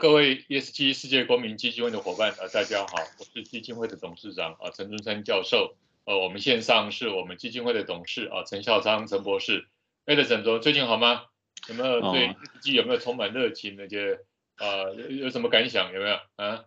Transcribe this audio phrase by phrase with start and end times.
[0.00, 5.76] 各位 ESG 世界公民基金会的伙伴，呃，大家好，我是基金会的董事长啊，陈春山教授。
[6.06, 9.66] 呃，我们线上是我们基金会的董事啊，陈孝昌陈博士。
[10.06, 11.24] 哎，的沈总最近好吗？
[11.68, 13.76] 有没有对 ESG 有没有充满热情？
[13.76, 14.20] 那些
[14.56, 15.92] 啊，有什么感想？
[15.92, 16.64] 有没有啊？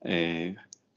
[0.00, 0.54] 哎，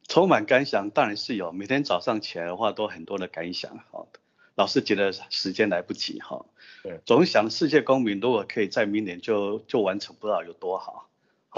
[0.10, 3.80] 充满感想当然是有，每天早上起来的话都很多的感想。
[3.92, 4.10] 好，
[4.56, 6.46] 老是觉得时间来不及哈。
[6.84, 11.10] 对，总想世界公民如果可以在明年就就完成，不知道有多好。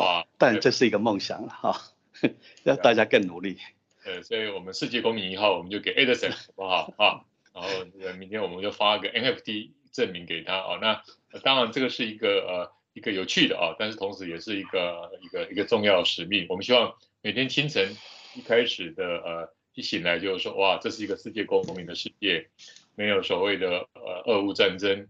[0.03, 1.81] 啊，但这是一个梦想哈，
[2.63, 3.57] 要大家更努力。
[4.05, 7.25] 呃，所以我们世界公民一号，我们就给 Edison 好不好 啊？
[7.53, 10.77] 然后明天我们就发个 NFT 证明给他啊。
[10.79, 11.03] 那
[11.39, 16.45] 当然这个是一个呃一个有趣的啊，但是同时也是一个一个一个重要使命。
[16.49, 17.95] 我们希望每天清晨
[18.35, 22.47] 一开始的呃一醒来就是说哇，这是一个世界公民的世界，
[22.95, 25.07] 没有所谓的呃俄乌战争。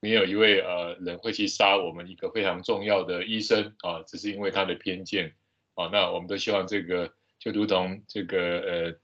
[0.00, 5.34] 没有一位呃人会去杀我们一个非常重要的医生啊，只是因为他的偏见
[5.74, 5.88] 啊。
[5.92, 8.98] 那我们都希望这个就如同这个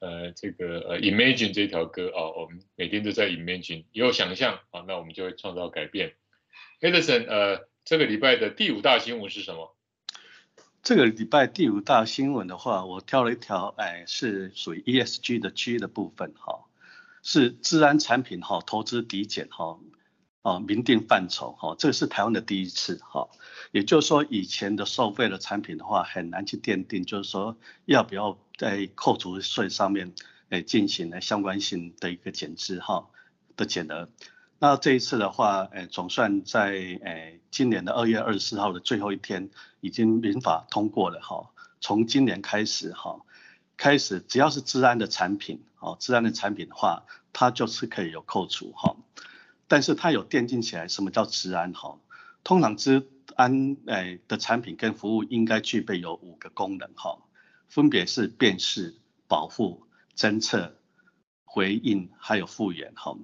[0.00, 6.14] 呃呃这个呃 Imagine 这条歌啊，我们每天都在 Imagine，有想象啊，那我们就会创造改变。
[6.80, 9.74] Edison 呃，这个礼拜的第五大新闻是什么？
[10.82, 16.66] 这个礼拜第五大新闻的话，我挑了一条，哎，是属于 ESG 的 G 的部分哈，
[17.22, 19.78] 是自然产品哈，投资抵减哈。
[20.44, 23.30] 哦，明定范畴，哈，这个是台湾的第一次，哈，
[23.72, 27.56] 也就是说，以前的收费的产品的话，很难去奠定，就是说
[27.86, 30.12] 要不要在扣除税上面，
[30.50, 33.06] 诶，进行了相关性的一个减资，哈，
[33.56, 34.10] 的减额。
[34.58, 39.48] 那这一次的话，诶，总算在诶今年的二月二十四号的最后一天，
[39.80, 41.48] 已经民法通过了，哈，
[41.80, 43.20] 从今年开始，哈，
[43.78, 48.94] 开始只要是资安的产品，哦，资安的产品的话，它就是可以有扣除，哈。
[49.74, 51.72] 但是它有奠定起来，什么叫治安？
[51.72, 51.98] 哈，
[52.44, 57.18] 通常治安诶的产品跟服务应该具备有五个功能，哈，
[57.68, 58.94] 分别是辨识、
[59.26, 59.82] 保护、
[60.16, 60.76] 侦测、
[61.44, 63.16] 回应，还有复原，哈。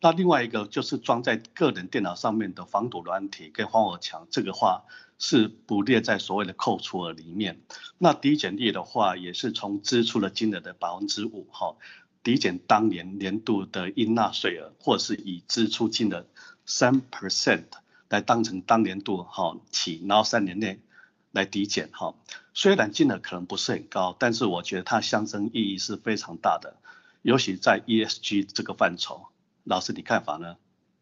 [0.00, 4.82] 那另外一个就是装在个人电脑上面的防堵软体跟防火墙，这个话
[5.20, 7.60] 是不列在所谓的扣除额里面。
[7.96, 11.76] 那抵减率的话，也是从支出的金额的百分之五，哈。
[12.22, 16.24] 抵减当年年度的应纳税额，或是已支出金额
[16.64, 17.64] 三 percent
[18.08, 20.78] 来当成当年度哈起，然后三年内
[21.32, 22.14] 来抵减哈。
[22.54, 26.76] 虽然金额可能不是很高，但是我觉得它象征意义是非常大的，
[27.22, 29.26] 尤其在 ESG 这个范畴。
[29.64, 30.56] 老师，你看法呢？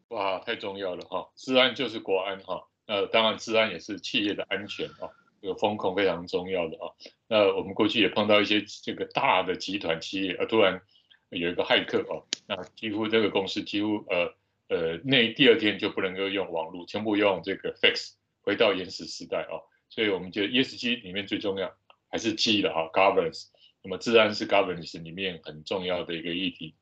[0.07, 1.29] 哇，太重要了哈！
[1.35, 6.93] 治安就是国安哈，呃，当然治安也是企业的安全啊，这个风控非常重要的啊。
[7.27, 10.81] 那我们过去也碰到一些这个大的集团企业，呃，突然。
[11.39, 14.33] 有一个骇客哦，那几乎这个公司几乎呃
[14.67, 21.73] 呃那第二天就不能够用网络，全部用这个 fax 回到原始时代哦，所以我们觉得 ESG 里面最重要
[22.09, 23.47] 还是 G 的哈 governance，
[23.81, 26.75] 那么治安是 governance 里面很重要的一个议题。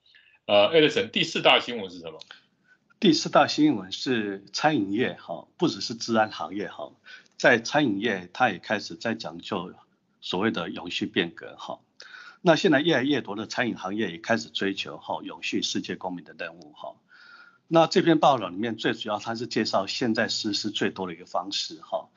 [0.48, 2.20] 呃，Edison 第四大新闻是什么？
[3.00, 6.92] 第四大新闻是餐饮业哈，不只是治安行业哈，
[7.38, 9.74] 在餐饮业它也开始在讲究
[10.22, 11.80] 所谓的永续变革哈。
[12.42, 16.96] 那现在越来越多的餐饮行业也开始追求哈永续世界公民的任务哈。
[17.68, 22.08] 那这篇报道里面最主要它是介绍现在实施最多的一个方式哈。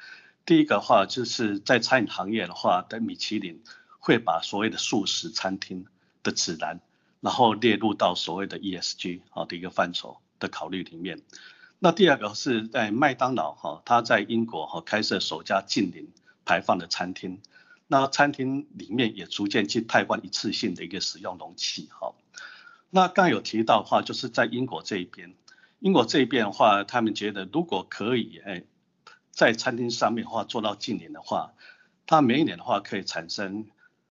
[0.46, 3.62] 第一个话就是在餐饮行业的话，的米其林
[3.98, 5.86] 会把所谓的素食餐厅
[6.22, 6.80] 的指南，
[7.20, 11.20] 然后列入到所谓的 ESG 啊的一个范畴的考虑里面。
[11.80, 16.08] 那第二个是在麦当劳哈，它在英国哈开设首家净零
[16.44, 17.40] 排放的餐厅。
[17.92, 22.14] 那餐厅里面也逐渐去替换一次性的一个使用容器，哈。
[22.88, 25.34] 那刚有提到的话，就是在英国这一边，
[25.78, 28.64] 英国这一边的话，他们觉得如果可以，哎，
[29.30, 31.52] 在餐厅上面的话做到净零的话，
[32.06, 33.66] 它每一年的话可以产生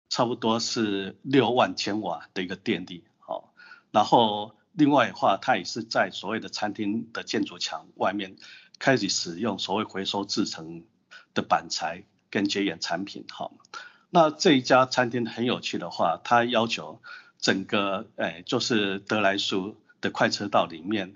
[0.09, 3.53] 差不多是六万千瓦的一个电力，好。
[3.91, 8.37] 然后另外的话，它也是在所谓的餐厅的建筑墙外面
[8.79, 10.83] 开始使用所谓回收制成
[11.35, 12.05] 的板材。
[12.29, 13.53] 跟绝缘产品，好，
[14.09, 17.01] 那这一家餐厅很有趣的话，它要求
[17.39, 21.15] 整个，哎，就是得来速的快车道里面，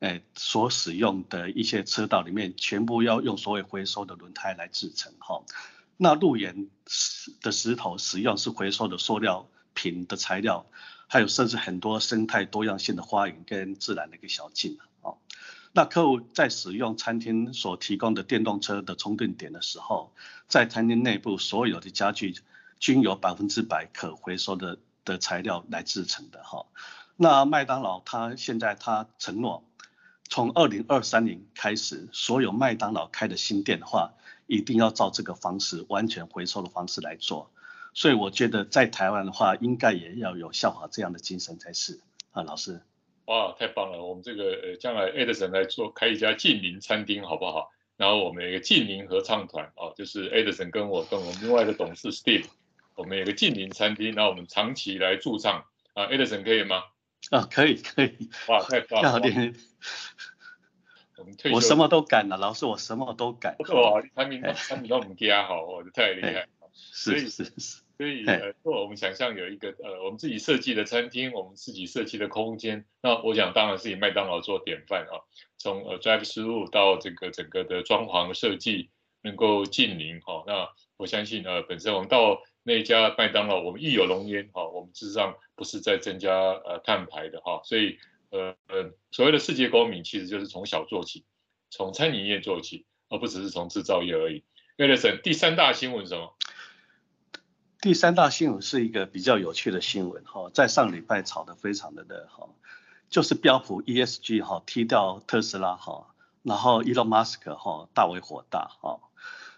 [0.00, 5.42] 哎，所使用的一些车道里面，全部要用所谓回收的轮胎来制成，哈，
[5.96, 10.66] 那路沿石的石头使用是回收的塑料瓶的材料，
[11.06, 15.14] 还有甚至很多生态多样性的花园跟自然的一个小径，啊。
[15.72, 20.12] 那客户在使用餐厅所提供的电动车的充电点的时候，
[20.50, 22.34] 在餐厅内部所有的家具
[22.80, 26.66] 均由百分之百可回收的的材料来制成的哈。
[27.16, 29.62] 那麦当劳它现在它承诺，
[30.28, 34.12] 从二零二三年开始，所有麦当劳开的新店的话，
[34.46, 37.50] 一定要照这个方式，完全回收的方式来做。
[37.94, 42.00] 所以我觉得在台湾的话，应该也要有效法这样的精神才是
[42.32, 42.82] 啊，老师。
[43.26, 44.02] 哇，太棒了！
[44.02, 47.70] 我们这个呃，将来 Edison 来做开一家近邻餐厅，好不好？
[48.00, 52.46] 然后我们有一个近邻合唱团哦，就是 Edison 跟我跟我们另外的董事 Steve，
[52.94, 56.84] 我们有个近邻餐厅，然后我们长期来驻唱啊，Edison 可以吗？
[57.30, 58.30] 啊，可以可以。
[58.48, 59.20] 哇，太棒了！
[61.18, 63.54] 我们退休，我什么都敢了，老师，我什么都敢。
[63.68, 66.48] 哇，产品产品都我们家好，我的太厉害。
[66.72, 67.82] 是是是。
[68.00, 72.86] 所以呃，我们想象有一个呃，我们自己设计的餐厅，我们自己设计的空间。
[73.02, 75.20] 那我想当然是以麦当劳做典范啊，
[75.58, 78.88] 从呃 drive through 到这个整个的装潢设计
[79.20, 80.42] 能够近邻哈。
[80.46, 80.66] 那
[80.96, 84.66] 我相信呃，本身我们到那家麦当劳，我们义有浓烟哈。
[84.66, 87.60] 我们事实上不是在增加呃碳排的哈。
[87.64, 87.98] 所以
[88.30, 91.26] 呃呃，所谓的世界公民其实就是从小做起，
[91.68, 94.42] 从餐饮业做起，而不只是从制造业而已。
[94.78, 96.34] Edison 第三大新闻是什么？
[97.80, 102.50] 第三大新闻是一个比较有趣的新闻哈，在上礼拜炒得非常的热哈，
[103.08, 106.08] 就是标普 ESG 哈踢掉特斯拉哈，
[106.42, 109.00] 然后 Elon Musk 哈大为火大哈。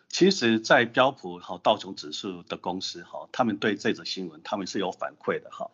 [0.09, 5.73] 其实，在标普和道琼指数的公司哈，他们对这则新闻他们是有反馈的哈。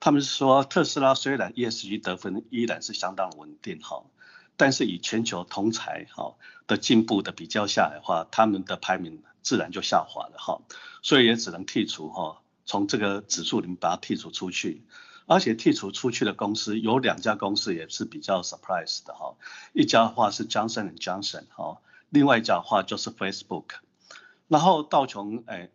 [0.00, 4.02] 他们说特斯拉虽然 ESG 得分依然是相当稳定哈，
[4.56, 6.36] 但是以全球同侪哈
[6.66, 9.22] 的进步的比较下来的话，他们的排名。
[9.46, 10.60] 自然就下滑了哈，
[11.02, 14.82] 所以也只能剔除哈，从这个指数里面把它剔除出去，
[15.26, 19.36] 而且剔除出去的公司有两家公司也是比较 surprise 的哈，
[19.72, 23.66] 一家的话是 Johnson and Johnson 哈，另外一家的话就是 Facebook，
[24.48, 25.70] 然后道琼哎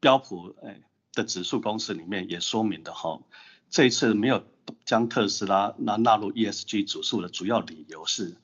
[0.00, 0.80] 标普哎
[1.12, 3.20] 的指数公司里面也说明的哈，
[3.68, 4.42] 这一次没有
[4.86, 8.38] 将特斯拉纳纳入 ESG 指数的主要理由是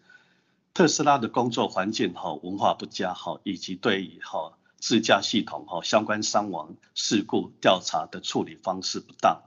[0.79, 4.53] 特斯拉的工作环境哈文化不佳哈，以及对于哈。
[4.79, 9.43] 自驾系统哈相关伤亡事故调查的处理方式不当，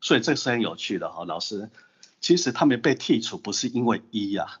[0.00, 1.70] 所以这是很有趣的哈，老师，
[2.20, 4.58] 其实他们被剔除不是因为一呀，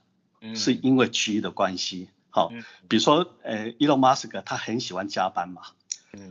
[0.54, 2.08] 是因为 G 的关系。
[2.30, 2.52] 好，
[2.88, 5.62] 比如说呃，Elon Musk 他很喜欢加班嘛，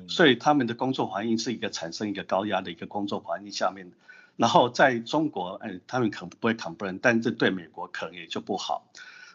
[0.08, 3.92] 所以他们的工作环境是一个产生一个高压的一个工作环境下面，
[4.38, 8.90] 然后在中国哎，他们可能不会 complain，但这对美国可能也就不好。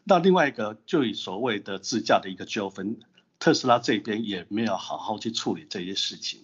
[0.09, 3.01] 那另外一个就以所谓的自驾的一个纠纷。
[3.39, 6.41] 特斯拉这边也没有好好去处理这些事情，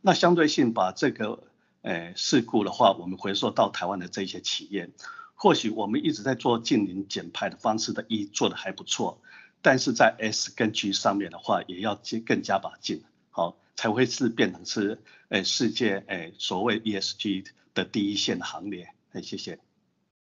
[0.00, 1.44] 那相对性把这个
[1.82, 4.90] 诶事故的话，我们回溯到台湾的这些企业，
[5.34, 9.20] 或许我们一直在做净零减排的方式的 E 做的还不错，
[9.62, 18.88] 但是在 S 跟 G 上面的话，也要更加把劲，好才会是变成是诶世界诶所谓 ESG 的第一线的行列。
[19.12, 19.60] 诶，谢谢。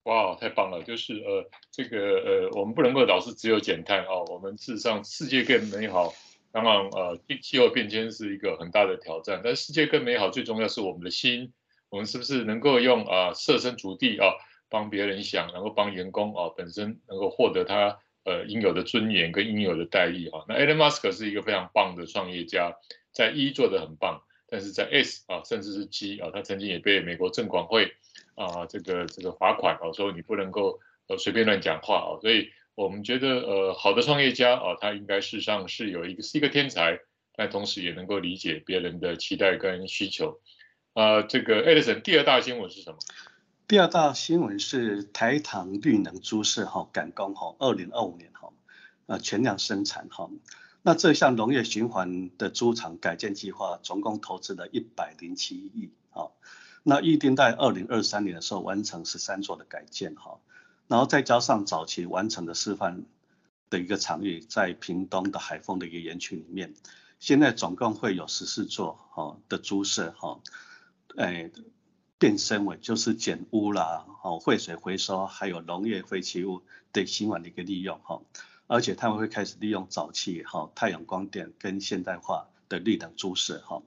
[0.08, 0.82] 哇，太棒了！
[0.82, 4.25] 就是呃，这个呃，我们不能够老是只有减碳啊。
[4.28, 6.14] 我们事实上世界更美好，
[6.50, 9.43] 当然呃，气候变迁是一个很大的挑战。
[9.44, 11.52] 但世界更美好，最重要是我们的心，
[11.90, 14.32] 我们是不是能够用啊设身处地啊
[14.70, 20.40] 帮别人想，能够帮员工啊本身能够获得他呃应有的尊严跟应有的待遇啊。
[20.49, 22.75] 那 Elon Musk 是一个非常棒的创业家，
[23.12, 27.93] 在 E 做的很棒，但是在 S 啊甚至是 G 啊，他曾经也被美国证管会。
[28.38, 37.00] 啊，这个这个罚款哦，说你不能够呃随便乱讲话啊，所以我们觉得呃好的创业家啊，他应该事实上是有一个是一个天才，
[37.35, 40.40] 但同时也能够理解别人的期待跟需求。
[40.95, 42.99] 啊，这个 Edison 第二大新闻是什么？
[43.66, 48.50] 第二大新闻是台糖绿能猪舍哈赶工哈，二零二五年哈
[49.07, 50.30] 呃全量生产哈。
[50.83, 56.30] 那这项农业循环的猪场改建计划，总共投资了一百零七亿啊。
[56.88, 60.38] 那预定在二零二三年的时候完成十三座的改建哈，
[60.87, 63.04] 然后再加上早期完成的示范
[63.68, 66.73] 的一个场域，在屏东的海丰的一个园区里面，
[67.21, 70.40] 现在总共会有十四座哈的猪舍哈，
[71.18, 71.50] 哎
[72.18, 78.23] 变身为就是减污啦，哦废水回收还有农业废弃物对循环的一个利用哈，
[78.66, 83.83] 而且他们会开始利用沼气哈太阳光电跟现代化的绿能猪舍哈。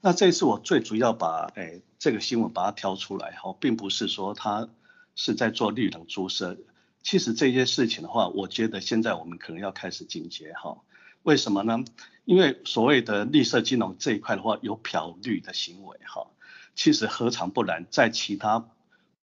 [0.00, 4.68] 那这次我最主要把诶这个新闻把它挑出来哈，并不是说它
[5.16, 6.56] 是在做绿能猪舍，
[7.02, 10.78] 其实这些事情的话，我觉得现在我们可能要开始警觉哈。
[11.22, 11.84] 为什么呢？
[12.24, 16.28] 因为所谓的绿色金融这一块的话，有漂绿的行为哈。
[16.76, 18.68] 其实何尝不然，在其他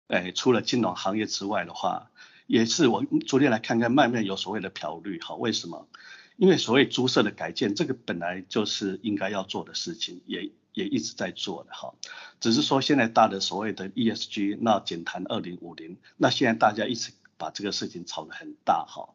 [0.07, 2.11] 诶除了金融行业之外的话，
[2.47, 5.35] 也是我昨天来看看，慢慢有所谓的漂绿哈。
[5.35, 5.89] 为什么？
[6.37, 10.51] 因为所谓猪舍的改建，这个本来就是应该要做的事情，也。
[10.73, 11.95] 也一直在做的哈，
[12.41, 19.15] 只是说现在大的所谓的 ESG，那减碳二零五零，那现在大家一直把这个事情炒得很大哈。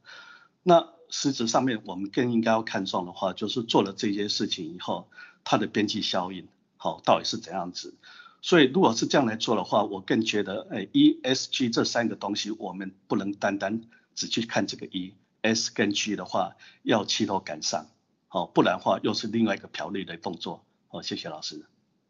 [0.64, 5.10] 那实质上面我们更应该要看重的话，就是做了这些事情以后，
[5.44, 6.48] 它的边际效应，
[6.78, 7.94] 好，到底是怎样子？
[8.42, 13.82] 所以如果是这样来做的话，我更觉得，哎，ESG 这三个东西，我们不能单单
[14.14, 17.88] 只去看这个 E，S 跟 G 的话，要齐头赶上，
[18.28, 20.65] 好，不然的话又是另外一个漂绿的动作。
[20.96, 21.66] 好，谢谢老师。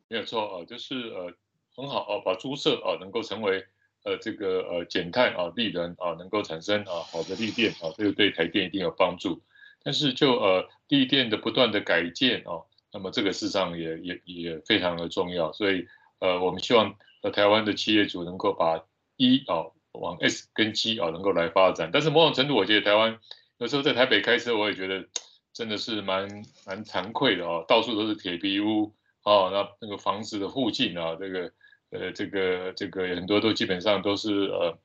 [0.10, 1.34] 没有错啊，就是呃
[1.76, 3.66] 很好啊，把猪舍啊能够成为。
[4.04, 9.42] 呃，这个呃减碳啊，利能啊，能够产生啊好的绿电啊，这个对台电一定有帮助。
[9.82, 12.62] 但是就呃绿电的不断的改建啊，
[12.94, 15.52] 那么这个事实上也也也非常的重要。
[15.54, 15.88] 所以
[16.20, 18.86] 呃我们希望呃台湾的企业主能够把
[19.18, 21.90] E 啊往 S 跟 G 啊能够来发展。
[21.92, 23.18] 但是某种程度，我觉得台湾
[23.58, 25.08] 有时候在台北开车，我也觉得
[25.56, 26.28] 真的是蛮
[26.68, 28.94] 蛮惭愧的哦，到处都是铁皮屋
[29.24, 31.52] 哦，那那个房子的附近啊，这个。
[31.92, 34.78] 呃，这个这个很多都基本上都是呃，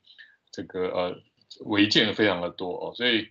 [0.51, 1.17] 这个呃
[1.65, 3.27] 违建非常的多哦，所以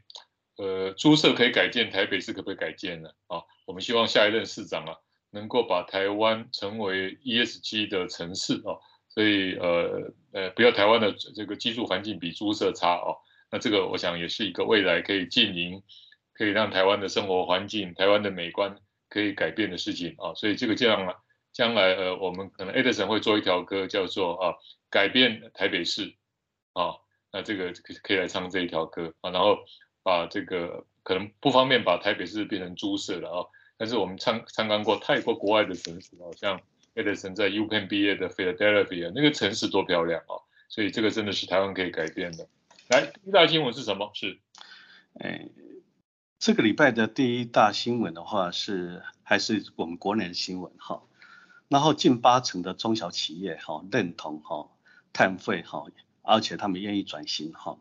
[0.56, 3.08] 呃，猪舍可以改建，台北市可不可以改建呢？
[3.28, 4.96] 啊，我们希望下一任市长啊，
[5.30, 13.16] 能够把台湾成为 ESG 的城市哦，所以呃呃，不要台湾的这个居住环境比猪舍差哦，
[13.50, 15.82] 那这个我想也是一个未来可以经营，
[16.40, 18.74] 可以让台湾的生活环境、台湾的美观
[19.10, 21.16] 可以改变的事情啊，所以这个这样啊。
[21.52, 24.54] 将来呃，我们可能 Edison 会做一条歌，叫做啊
[24.88, 26.14] 改变台北市
[26.72, 26.96] 啊，
[27.30, 29.58] 那这个可以来唱这一条歌啊，然后
[30.02, 33.38] 把这个可能不方便把台北市变成猪舍了啊，
[33.76, 36.58] 但是我们参参观过泰国国外的城市好，像
[36.94, 42.48] Edison 在 U Pen 毕业的 Philadelphia 那个城市多漂亮啊，所以这个真的是台湾可以改变的。
[42.88, 44.10] 来，第一大新闻是什么？
[44.14, 44.38] 是，
[45.18, 45.46] 哎，
[46.40, 51.02] 这个礼拜的第一大新闻的话是还是我们国内的新闻哈。
[51.68, 54.70] 然后近八成的中小企业哈认同哈
[55.12, 55.84] 碳费哈，
[56.22, 57.76] 而且他们愿意转型哈，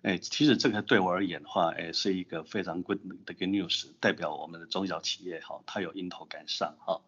[0.00, 7.02] 哎，其实这个对我而言的话，哎，是一个非常 good 的一个 news，代表我们的中小企业哈，它有迎头赶上哈。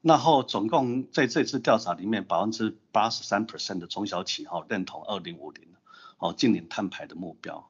[0.00, 5.66] 然后总共在这次调查里面，百分之八十三 percent 的中小企业哈认同二零五零
[6.18, 7.68] 哦净零碳排的目标。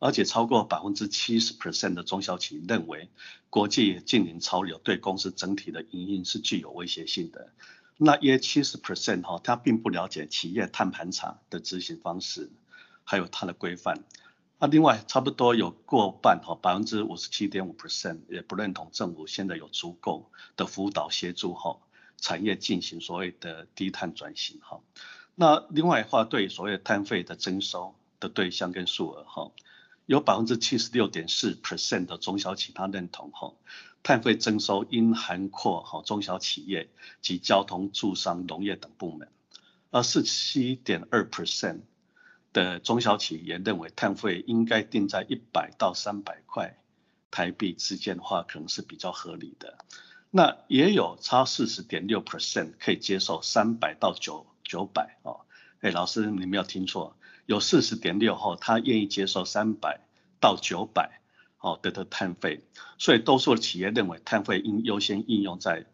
[0.00, 3.08] 而且超过百分之七十 percent 的中小企业认为，
[3.50, 7.52] 国际净零潮流对公司整体的营运是具有威胁性的。
[7.98, 12.50] 那约七十 percent 哈，他并不了解企业碳盘查的执行方式，
[13.04, 14.02] 还有它的规范。
[14.58, 21.76] 那另外差不多有过半哈，百分之五十七点五 percent 也不认同政府现在有足够的辅导协助哈，
[22.16, 24.80] 产业进行所谓的低碳转型哈。
[25.34, 29.50] 那另外的话，对所谓碳费的征收的对象跟数额哈。
[30.10, 33.52] 有百分之七十六点四 percent 的中小企业认同哈，
[34.02, 36.88] 碳费征收应涵括哈中小企业
[37.22, 39.28] 及交通、住商、农业等部门，
[39.92, 41.82] 而四七点二 percent
[42.52, 46.76] 的中小企业认为碳费应该定在一百到三百块
[47.30, 49.78] 台币之间的话，可能是比较合理的。
[50.32, 55.42] 那也有差四十点六 percent 可以接受三百到九九百哦。
[55.82, 57.16] 哎，老师你没有听错。
[57.46, 60.00] 有四十点六后，他愿意接受三百
[60.40, 61.20] 到九百，
[61.56, 62.60] 好的的碳费，
[62.98, 65.86] 所以多数的企业认为碳费应优先应用在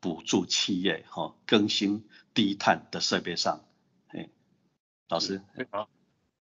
[0.00, 3.64] 补助企业哈更新低碳的设备上。
[4.08, 4.28] 哎，
[5.08, 5.88] 老师，好，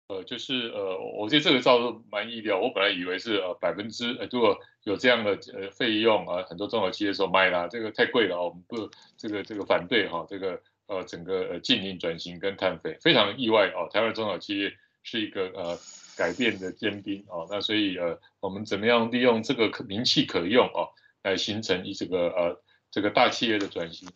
[0.08, 10.62] 呃，就是呃，我觉得这个倒是蛮意料，我本来以为是呃百分之呃如果有这样的呃费用啊，很多中小企业说卖啦，这个太贵了，我们不这个这个反对哈这个。
[10.86, 15.78] 呃，整个呃净零转型跟碳费非常意外哦，台湾中小企业是一个呃
[16.16, 20.90] 改变的尖兵哦，那所以呃我们怎么样利用这个可名气可用哦，
[21.22, 24.08] 来形成一这个呃这个大企业的转型，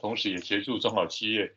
[0.00, 1.52] 同时也协助中小企业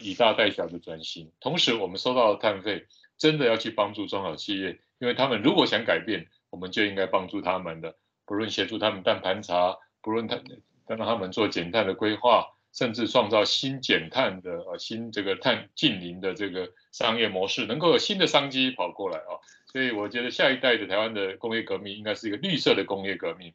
[0.00, 2.86] 以大带小的转型，同时我们收到的碳费
[3.18, 10.40] 真的要去帮助中小企业，因为他们如果想改变，我们就应该帮助他们的，不论协助他们碳盘查，不论他
[10.86, 12.46] 让他们做减碳的规划。
[12.72, 19.38] 甚至创造新减碳的呃新这个碳净零的这个商业模式，能够有新的商机跑过来啊，
[19.70, 23.52] 所以我觉得下一代的台湾的工业革命应该是一个绿色的工业革命。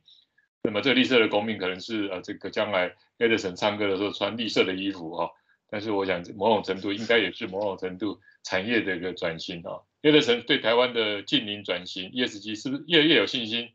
[0.61, 5.29] 那么这个绿色的革命可能是呃这个将来 Edison 唱歌的时候穿绿色的衣服啊，
[5.69, 9.81] 但是我想某种程度应该也是某种程度产业的一个转型啊。
[10.01, 13.69] Edison 对台湾的净零转型 ESG 是不是越来越有信心？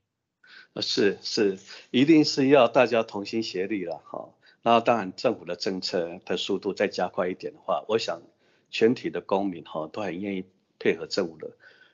[0.80, 1.58] 是是，
[1.90, 4.28] 一定是要大家同心协力了哈。
[4.64, 8.22] 那当然，政府的政策的速度再加快一点的话，我想
[8.70, 10.44] 全体的公民哈都很愿意
[10.78, 11.50] 配合政府的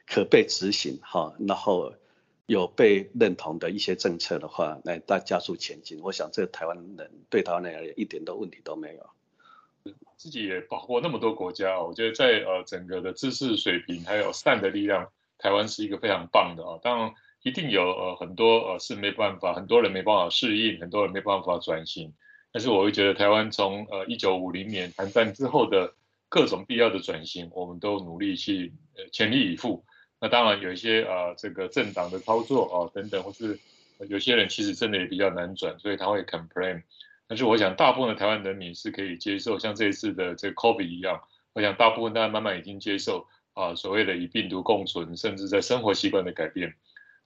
[0.07, 1.95] 可被执行哈，然后
[2.45, 5.99] 有被认同的一些政策的话，来大加速前进。
[6.03, 9.95] 我想这台湾人对台湾人而言一点的问题都没有。
[10.19, 16.79] 自己也跑过那么多国家，我觉得在呃整个的知识水平还有善的力量，台湾是一个非常棒的啊。
[16.83, 22.13] 当然一定有呃很多呃是没办法，很多人没办法适应，很多人没办法转型。
[22.59, 25.95] 但是我会觉得台湾从呃一九五零年韩战之后的
[26.29, 29.85] 各种必要的转型，我们都努力去呃全力以赴。
[30.21, 33.61] 那当然有一些啊、呃、这个政党的操作啊、等等，或是
[34.09, 36.83] 有些人其实真的也比较难转，所以他会 complain。
[37.29, 41.21] 但是我想大部分的台湾人民是可以接受，像这一次的这个 COVID 一样，
[41.53, 46.75] 我想大部分大家慢慢已经接受啊、所谓的与病毒共存，甚至在生活习惯的改变。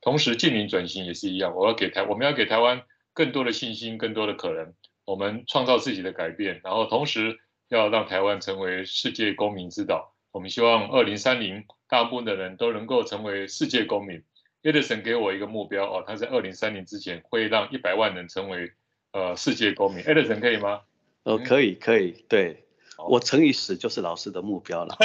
[0.03, 2.83] 同时，近邻转型也是一样，我要给台，我们要给台湾
[3.15, 4.75] 更多的信心，更多的可能。
[5.13, 7.39] 我们创造自己的改变，然后同时
[7.69, 10.15] 要让台湾成为世界公民之岛。
[10.31, 14.25] 我们希望二零三零大部分的人都能够成为世界公民。
[14.63, 18.73] Edison 给我一个目标哦，他在二零三零之前会让一百万人成为
[19.13, 20.03] 呃世界公民。
[20.03, 20.81] Edison 可以吗？
[21.25, 22.65] 哦，可以，可以，对，
[22.97, 24.97] 我乘以十就是老师的目标了。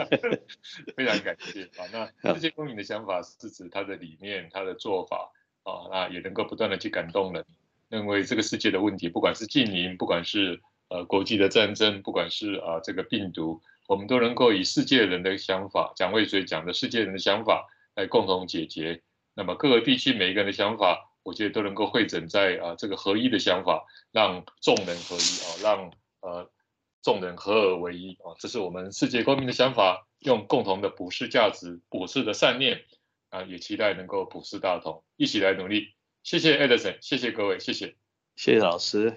[0.96, 2.10] 非常感谢啊！
[2.22, 5.30] 那世界公民的想法是指他的理念、他的做法
[5.62, 7.44] 啊，那也能够不断的去感动人，
[7.88, 19.02] 认为这个世界的问题，不管是净零，不管是呃国际的战争，不管是啊、呃、这个病毒，我们都能够以世界人的想法，蒋渭水讲的世界人的想法来共同解决。
[19.34, 25.90] 那么各个地区每一个人的想法，我觉得都能够汇整在啊、这个合一的想法，让众人合一啊，让
[26.20, 26.50] 呃。
[27.02, 32.82] 众人合而为一啊，这是我们世界公民的想法，用共同的普世价值、普世的善念
[33.30, 35.94] 啊，也期待能够普世大同，一起来努力。
[36.26, 37.94] 谢谢 Edison，谢谢各位，谢谢，
[38.34, 39.14] 谢谢老师。